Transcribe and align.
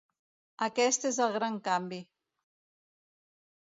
Aquest 0.67 1.05
és 1.11 1.21
el 1.27 1.37
gran 1.37 1.61
canvi. 1.71 2.03